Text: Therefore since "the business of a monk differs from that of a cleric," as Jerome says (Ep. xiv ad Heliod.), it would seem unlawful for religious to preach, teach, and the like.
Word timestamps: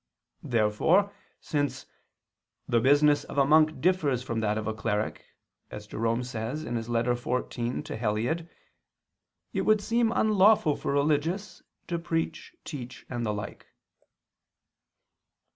Therefore 0.41 1.13
since 1.39 1.85
"the 2.67 2.79
business 2.79 3.23
of 3.25 3.37
a 3.37 3.45
monk 3.45 3.79
differs 3.79 4.23
from 4.23 4.39
that 4.39 4.57
of 4.57 4.65
a 4.65 4.73
cleric," 4.73 5.23
as 5.69 5.85
Jerome 5.85 6.23
says 6.23 6.65
(Ep. 6.65 6.73
xiv 6.73 7.79
ad 7.79 7.99
Heliod.), 7.99 8.49
it 9.53 9.61
would 9.61 9.79
seem 9.79 10.11
unlawful 10.11 10.75
for 10.75 10.91
religious 10.91 11.61
to 11.87 11.99
preach, 11.99 12.55
teach, 12.65 13.05
and 13.11 13.23
the 13.23 13.31
like. 13.31 13.67